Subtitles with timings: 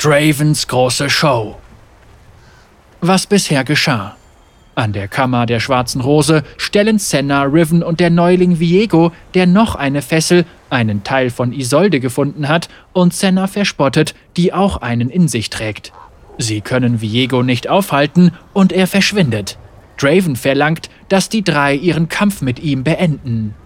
[0.00, 1.56] Dravens große Show.
[3.00, 4.14] Was bisher geschah.
[4.76, 9.74] An der Kammer der Schwarzen Rose stellen Senna, Riven und der Neuling Viego, der noch
[9.74, 15.26] eine Fessel, einen Teil von Isolde gefunden hat und Senna verspottet, die auch einen in
[15.26, 15.92] sich trägt.
[16.38, 19.58] Sie können Viego nicht aufhalten und er verschwindet.
[19.96, 23.56] Draven verlangt, dass die drei ihren Kampf mit ihm beenden.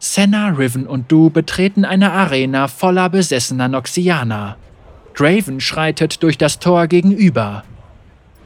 [0.00, 4.56] Senna, Riven und du betreten eine Arena voller besessener Noxianer.
[5.16, 7.64] Draven schreitet durch das Tor gegenüber.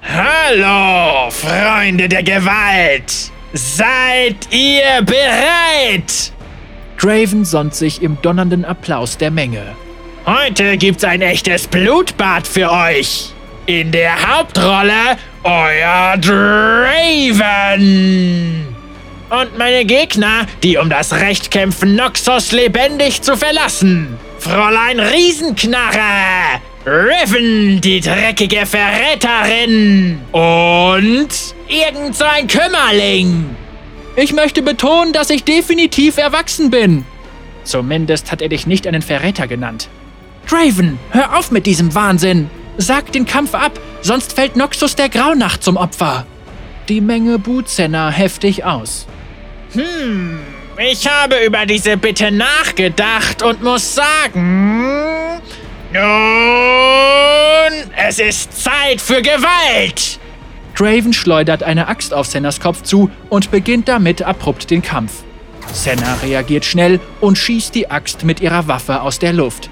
[0.03, 3.31] Hallo, Freunde der Gewalt!
[3.53, 6.33] Seid ihr bereit?
[6.99, 9.77] Draven sonnt sich im donnernden Applaus der Menge.
[10.25, 13.35] Heute gibt's ein echtes Blutbad für euch.
[13.67, 17.53] In der Hauptrolle euer Draven.
[19.33, 24.19] Und meine Gegner, die um das Recht kämpfen, Noxos lebendig zu verlassen.
[24.39, 31.29] Fräulein Riesenknarre, Riven, die dreckige Verräterin und
[31.67, 33.57] irgend so ein Kümmerling.
[34.17, 37.07] Ich möchte betonen, dass ich definitiv erwachsen bin.
[37.65, 39.89] Zumindest hat er dich nicht einen Verräter genannt.
[40.47, 42.51] Draven, hör auf mit diesem Wahnsinn!
[42.77, 46.27] Sag den Kampf ab, sonst fällt Noxus der Graunacht zum Opfer.
[46.91, 49.07] Die Menge Senna heftig aus.
[49.75, 50.41] Hm,
[50.79, 55.41] ich habe über diese Bitte nachgedacht und muss sagen.
[55.93, 56.03] Nun,
[57.97, 60.19] es ist Zeit für Gewalt!
[60.75, 65.13] Draven schleudert eine Axt auf Sennas Kopf zu und beginnt damit abrupt den Kampf.
[65.73, 69.71] Senna reagiert schnell und schießt die Axt mit ihrer Waffe aus der Luft.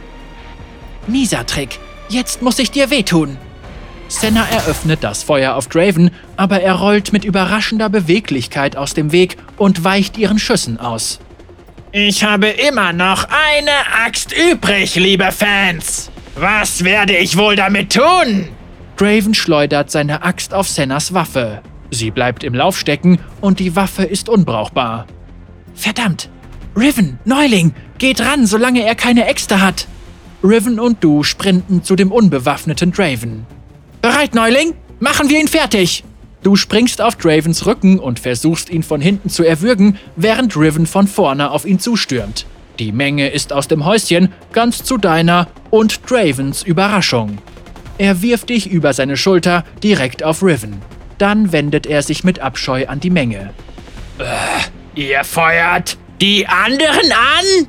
[1.07, 1.79] Mieser Trick,
[2.09, 3.39] jetzt muss ich dir wehtun.
[4.11, 9.37] Senna eröffnet das Feuer auf Draven, aber er rollt mit überraschender Beweglichkeit aus dem Weg
[9.57, 11.21] und weicht ihren Schüssen aus.
[11.93, 13.71] Ich habe immer noch eine
[14.05, 16.11] Axt übrig, liebe Fans.
[16.35, 18.49] Was werde ich wohl damit tun?
[18.97, 21.63] Draven schleudert seine Axt auf Sennas Waffe.
[21.93, 25.07] Sie bleibt im Lauf stecken und die Waffe ist unbrauchbar.
[25.75, 26.29] Verdammt!
[26.77, 29.87] Riven, Neuling, geht ran, solange er keine Äxte hat!
[30.43, 33.47] Riven und du sprinten zu dem unbewaffneten Draven.
[34.03, 34.75] Bereit, Neuling?
[34.99, 36.05] Machen wir ihn fertig!
[36.43, 41.07] Du springst auf Dravens Rücken und versuchst ihn von hinten zu erwürgen, während Riven von
[41.07, 42.47] vorne auf ihn zustürmt.
[42.79, 47.37] Die Menge ist aus dem Häuschen, ganz zu deiner und Dravens Überraschung.
[47.99, 50.81] Er wirft dich über seine Schulter direkt auf Riven.
[51.19, 53.51] Dann wendet er sich mit Abscheu an die Menge.
[54.19, 57.69] Äh, ihr feuert die anderen an?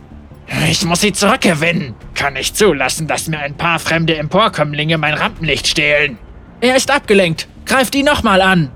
[0.69, 1.95] Ich muss sie zurückgewinnen.
[2.13, 6.17] Kann nicht zulassen, dass mir ein paar fremde Emporkömmlinge mein Rampenlicht stehlen.
[6.59, 7.47] Er ist abgelenkt.
[7.65, 8.71] Greift ihn nochmal an.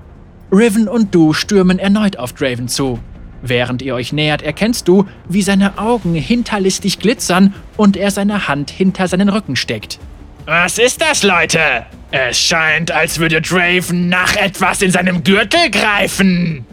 [0.50, 2.98] Riven und du stürmen erneut auf Draven zu.
[3.42, 8.70] Während ihr euch nähert, erkennst du, wie seine Augen hinterlistig glitzern und er seine Hand
[8.70, 9.98] hinter seinen Rücken steckt.
[10.46, 11.86] Was ist das, Leute?
[12.10, 16.64] Es scheint, als würde Draven nach etwas in seinem Gürtel greifen.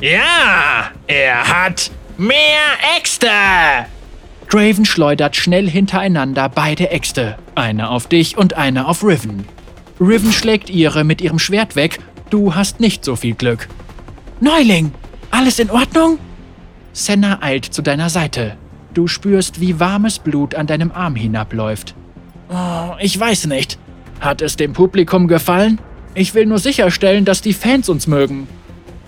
[0.00, 3.28] Ja, er hat mehr Äxte.
[4.48, 9.44] Draven schleudert schnell hintereinander beide Äxte, eine auf dich und eine auf Riven.
[10.00, 11.98] Riven schlägt ihre mit ihrem Schwert weg,
[12.30, 13.68] du hast nicht so viel Glück.
[14.40, 14.92] Neuling,
[15.30, 16.18] alles in Ordnung?
[16.92, 18.56] Senna eilt zu deiner Seite.
[18.94, 21.94] Du spürst, wie warmes Blut an deinem Arm hinabläuft.
[22.48, 23.78] Oh, ich weiß nicht.
[24.20, 25.78] Hat es dem Publikum gefallen?
[26.14, 28.48] Ich will nur sicherstellen, dass die Fans uns mögen.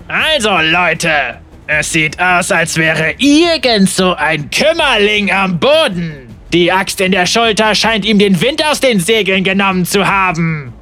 [0.07, 1.40] Also, Leute,
[1.73, 6.27] es sieht aus, als wäre irgend so ein Kümmerling am Boden.
[6.51, 10.73] Die Axt in der Schulter scheint ihm den Wind aus den Segeln genommen zu haben.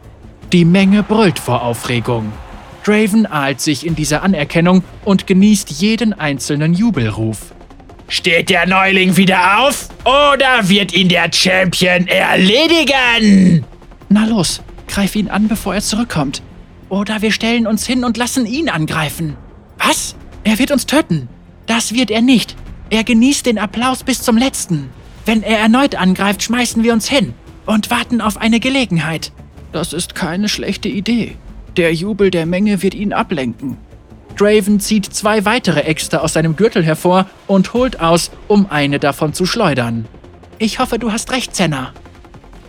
[0.52, 2.34] Die Menge brüllt vor Aufregung.
[2.84, 7.38] Draven ahlt sich in dieser Anerkennung und genießt jeden einzelnen Jubelruf.
[8.08, 13.64] Steht der Neuling wieder auf oder wird ihn der Champion erledigen?
[14.10, 16.42] Na los, greif ihn an, bevor er zurückkommt.
[16.90, 19.38] Oder wir stellen uns hin und lassen ihn angreifen.
[19.78, 20.16] Was?
[20.44, 21.28] Er wird uns töten.
[21.66, 22.56] Das wird er nicht.
[22.90, 24.90] Er genießt den Applaus bis zum letzten.
[25.26, 27.34] Wenn er erneut angreift, schmeißen wir uns hin
[27.66, 29.32] und warten auf eine Gelegenheit.
[29.72, 31.36] Das ist keine schlechte Idee.
[31.78, 33.78] Der Jubel der Menge wird ihn ablenken.
[34.36, 39.34] Draven zieht zwei weitere Äxte aus seinem Gürtel hervor und holt aus, um eine davon
[39.34, 40.06] zu schleudern.
[40.58, 41.94] Ich hoffe, du hast recht, Senna.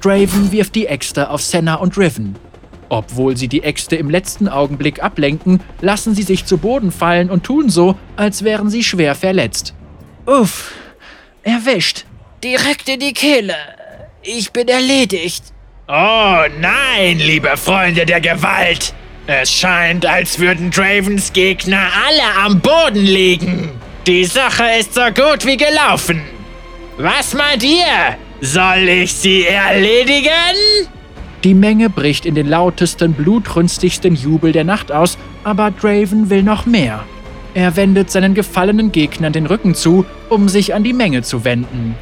[0.00, 2.36] Draven wirft die Äxte auf Senna und Riven.
[2.90, 7.44] Obwohl sie die Äxte im letzten Augenblick ablenken, lassen sie sich zu Boden fallen und
[7.44, 9.74] tun so, als wären sie schwer verletzt.
[10.26, 10.72] Uff,
[11.44, 12.04] erwischt.
[12.42, 13.54] Direkt in die Kehle.
[14.22, 15.44] Ich bin erledigt.
[15.86, 18.92] Oh nein, liebe Freunde der Gewalt.
[19.26, 23.70] Es scheint, als würden Dravens Gegner alle am Boden liegen.
[24.06, 26.22] Die Sache ist so gut wie gelaufen.
[26.98, 28.16] Was meint ihr?
[28.40, 30.90] Soll ich sie erledigen?
[31.44, 36.66] Die Menge bricht in den lautesten, blutrünstigsten Jubel der Nacht aus, aber Draven will noch
[36.66, 37.04] mehr.
[37.54, 41.94] Er wendet seinen gefallenen Gegnern den Rücken zu, um sich an die Menge zu wenden.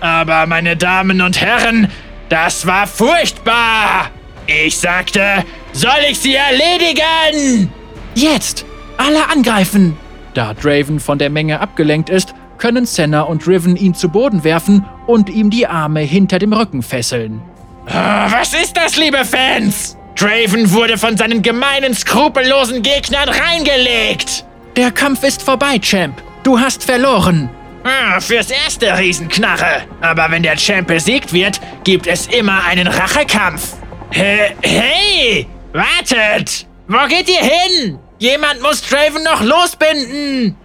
[0.00, 1.88] Aber meine Damen und Herren,
[2.28, 4.10] das war furchtbar!
[4.46, 7.70] Ich sagte, soll ich sie erledigen?
[8.14, 8.66] Jetzt!
[8.98, 9.96] Alle angreifen!
[10.34, 14.84] Da Draven von der Menge abgelenkt ist, können Senna und Riven ihn zu Boden werfen
[15.06, 17.42] und ihm die Arme hinter dem Rücken fesseln.
[17.86, 19.96] Ah, was ist das, liebe Fans?
[20.14, 24.44] Draven wurde von seinen gemeinen, skrupellosen Gegnern reingelegt.
[24.76, 26.22] Der Kampf ist vorbei, Champ.
[26.42, 27.50] Du hast verloren.
[27.84, 29.82] Ah, fürs erste Riesenknarre.
[30.00, 33.74] Aber wenn der Champ besiegt wird, gibt es immer einen Rachekampf.
[34.10, 35.46] Hey, hey!
[35.72, 36.66] Wartet!
[36.86, 37.98] Wo geht ihr hin?
[38.18, 40.56] Jemand muss Draven noch losbinden!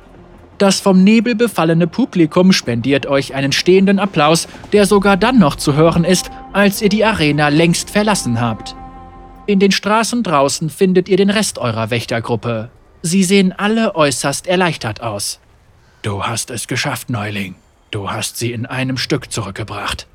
[0.57, 5.75] Das vom Nebel befallene Publikum spendiert euch einen stehenden Applaus, der sogar dann noch zu
[5.75, 8.75] hören ist, als ihr die Arena längst verlassen habt.
[9.45, 12.69] In den Straßen draußen findet ihr den Rest eurer Wächtergruppe.
[13.01, 15.39] Sie sehen alle äußerst erleichtert aus.
[16.01, 17.55] Du hast es geschafft, Neuling.
[17.91, 20.07] Du hast sie in einem Stück zurückgebracht.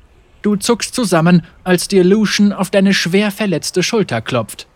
[0.43, 4.67] Du zuckst zusammen, als dir Lucian auf deine schwer verletzte Schulter klopft.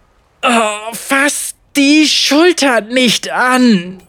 [0.42, 4.01] Oh, fass die Schulter nicht an!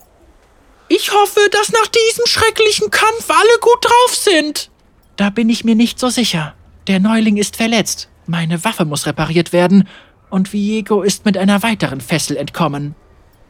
[0.88, 4.70] Ich hoffe, dass nach diesem schrecklichen Kampf alle gut drauf sind.
[5.16, 6.54] Da bin ich mir nicht so sicher.
[6.88, 8.08] Der Neuling ist verletzt.
[8.26, 9.86] Meine Waffe muss repariert werden.
[10.30, 12.94] Und Viego ist mit einer weiteren Fessel entkommen.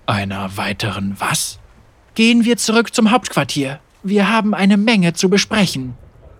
[0.07, 1.61] Einer weiteren was?
[2.17, 3.79] Gehen wir zurück zum Hauptquartier.
[4.03, 5.95] Wir haben eine Menge zu besprechen.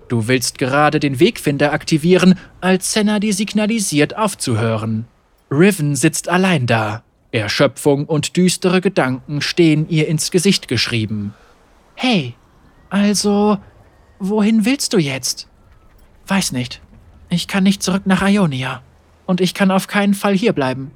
[0.09, 5.07] Du willst gerade den Wegfinder aktivieren, als Senna dir signalisiert aufzuhören.
[5.53, 7.05] Riven sitzt allein da.
[7.31, 11.35] Erschöpfung und düstere Gedanken stehen ihr ins Gesicht geschrieben.
[11.95, 12.35] Hey,
[12.91, 13.59] also,
[14.19, 15.47] wohin willst du jetzt?
[16.27, 16.81] Weiß nicht.
[17.29, 18.83] Ich kann nicht zurück nach Ionia.
[19.27, 20.91] Und ich kann auf keinen Fall hierbleiben.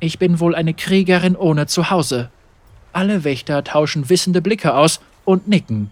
[0.00, 2.30] Ich bin wohl eine Kriegerin ohne Zuhause.
[2.92, 5.90] Alle Wächter tauschen wissende Blicke aus und nicken.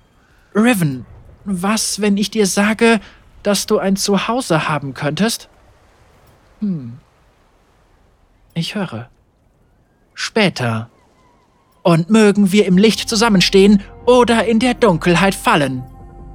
[0.55, 1.07] Riven,
[1.45, 3.01] was, wenn ich dir sage,
[3.43, 5.49] dass du ein Zuhause haben könntest?
[6.61, 6.99] Hm.
[8.55, 9.09] Ich höre
[10.19, 10.91] später.
[11.83, 15.85] Und mögen wir im Licht zusammenstehen oder in der Dunkelheit fallen.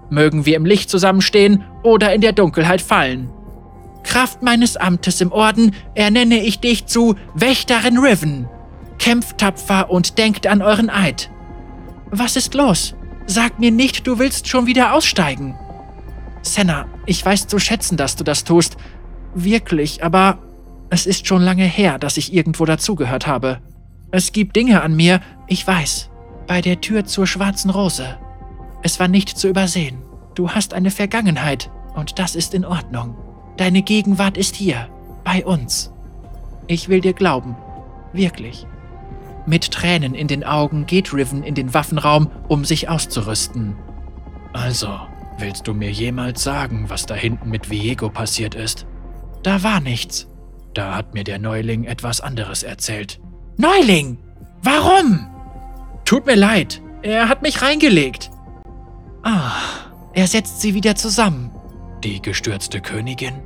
[0.10, 3.30] Mögen wir im Licht zusammenstehen oder in der Dunkelheit fallen.
[4.04, 8.48] Kraft meines Amtes im Orden ernenne ich dich zu Wächterin Riven.
[9.00, 11.30] Kämpft tapfer und denkt an euren Eid.
[12.12, 12.96] Was ist los?
[13.26, 15.56] Sag mir nicht, du willst schon wieder aussteigen.
[16.42, 18.78] Senna, ich weiß zu schätzen, dass du das tust.
[19.34, 20.40] Wirklich, aber
[20.90, 23.60] es ist schon lange her, dass ich irgendwo dazugehört habe.
[24.12, 26.10] Es gibt Dinge an mir, ich weiß.
[26.46, 28.18] Bei der Tür zur schwarzen Rose.
[28.84, 29.98] Es war nicht zu übersehen.
[30.36, 33.16] Du hast eine Vergangenheit und das ist in Ordnung.
[33.58, 34.88] Deine Gegenwart ist hier,
[35.24, 35.92] bei uns.
[36.68, 37.56] Ich will dir glauben.
[38.14, 38.66] Wirklich.
[39.46, 43.76] Mit Tränen in den Augen geht Riven in den Waffenraum, um sich auszurüsten.
[44.54, 45.00] Also,
[45.38, 48.86] willst du mir jemals sagen, was da hinten mit Viego passiert ist?
[49.44, 50.28] Da war nichts.
[50.74, 53.20] Da hat mir der Neuling etwas anderes erzählt.
[53.58, 54.18] Neuling!
[54.64, 55.28] Warum?
[56.06, 58.32] Tut mir leid, er hat mich reingelegt.
[59.24, 59.52] Ah,
[60.14, 61.52] er setzt sie wieder zusammen.
[62.04, 63.42] Die gestürzte Königin?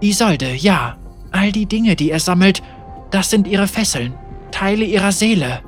[0.00, 0.98] Isolde, ja.
[1.30, 2.62] All die Dinge, die er sammelt,
[3.10, 4.14] das sind ihre Fesseln,
[4.50, 5.62] Teile ihrer Seele.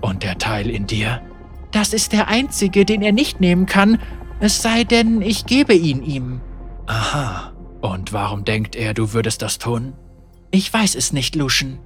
[0.00, 1.22] Und der Teil in dir?
[1.70, 3.98] Das ist der einzige, den er nicht nehmen kann,
[4.40, 6.40] es sei denn, ich gebe ihn ihm.
[6.86, 7.52] Aha.
[7.80, 9.94] Und warum denkt er, du würdest das tun?
[10.50, 11.78] Ich weiß es nicht, Lucian.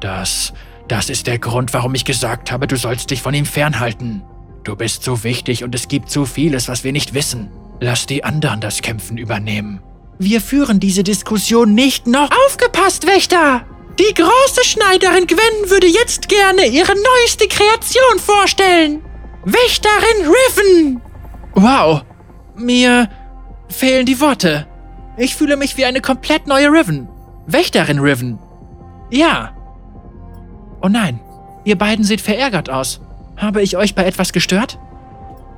[0.00, 0.52] Das
[0.88, 4.22] das ist der Grund, warum ich gesagt habe, du sollst dich von ihm fernhalten.
[4.62, 7.48] Du bist zu wichtig und es gibt zu vieles, was wir nicht wissen.
[7.80, 9.82] Lass die anderen das Kämpfen übernehmen.
[10.18, 12.30] Wir führen diese Diskussion nicht noch.
[12.46, 13.66] Aufgepasst, Wächter!
[13.98, 19.02] Die große Schneiderin Gwen würde jetzt gerne ihre neueste Kreation vorstellen.
[19.44, 21.00] Wächterin Riven!
[21.54, 22.02] Wow,
[22.56, 23.08] mir
[23.68, 24.66] fehlen die Worte.
[25.16, 27.08] Ich fühle mich wie eine komplett neue Riven.
[27.46, 28.38] Wächterin Riven.
[29.10, 29.56] Ja,
[30.86, 31.20] Oh nein,
[31.64, 33.00] ihr beiden seht verärgert aus.
[33.36, 34.78] Habe ich euch bei etwas gestört?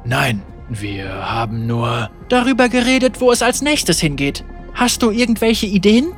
[0.04, 4.44] Nein, wir haben nur darüber geredet, wo es als nächstes hingeht.
[4.74, 6.12] Hast du irgendwelche Ideen?